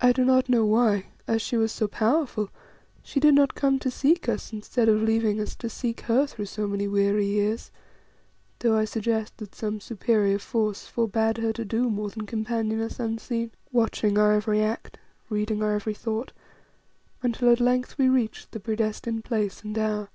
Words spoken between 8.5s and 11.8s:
though I suggest that some superior force forbade her to